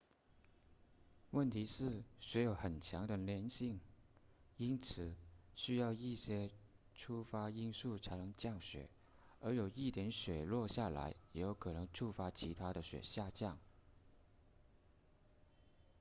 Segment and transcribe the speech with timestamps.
[1.29, 3.79] 问题是雪有很强的粘性
[4.57, 5.13] 因此
[5.53, 6.49] 需要一些
[6.95, 8.89] 触发因素才能降雪
[9.41, 13.59] 而有一点雪落下来也可能触发其他的雪下降